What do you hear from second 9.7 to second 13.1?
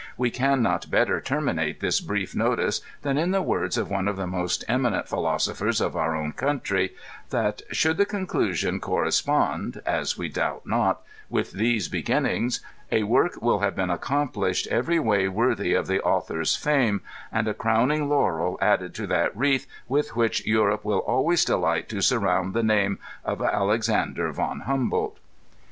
(as we doubt not) with these beginnings, a